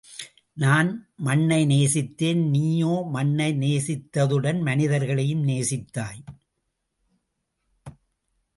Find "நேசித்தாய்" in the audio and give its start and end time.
5.47-6.21